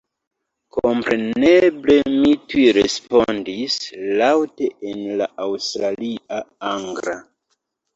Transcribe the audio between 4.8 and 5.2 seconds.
en